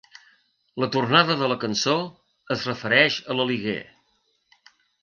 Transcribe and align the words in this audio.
La 0.83 0.87
tornada 0.95 1.35
de 1.41 1.51
la 1.53 1.59
cançó 1.65 1.95
es 2.57 2.67
refereix 2.71 3.21
a 3.35 3.39
l'aliguer. 3.39 3.79